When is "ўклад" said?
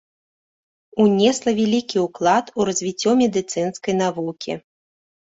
2.05-2.45